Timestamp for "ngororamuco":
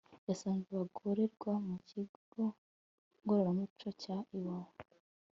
3.21-3.87